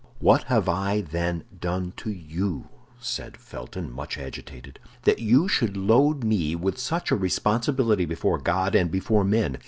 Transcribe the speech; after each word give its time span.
"What 0.17 0.45
have 0.45 0.67
I, 0.67 1.01
then, 1.01 1.43
done 1.59 1.93
to 1.97 2.09
you," 2.09 2.69
said 2.99 3.37
Felton, 3.37 3.91
much 3.91 4.17
agitated, 4.17 4.79
"that 5.03 5.19
you 5.19 5.47
should 5.47 5.77
load 5.77 6.23
me 6.23 6.55
with 6.55 6.79
such 6.79 7.11
a 7.11 7.15
responsibility 7.15 8.05
before 8.05 8.39
God 8.39 8.73
and 8.73 8.89
before 8.89 9.23
men? 9.23 9.59